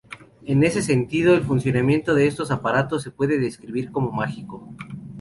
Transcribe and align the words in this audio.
En 0.47 0.63
ese 0.63 0.81
sentido, 0.81 1.35
el 1.35 1.43
funcionamiento 1.43 2.15
de 2.15 2.25
estos 2.25 2.49
aparatos 2.49 3.03
se 3.03 3.11
puede 3.11 3.37
describir 3.37 3.91
como 3.91 4.11
mágico. 4.11 4.67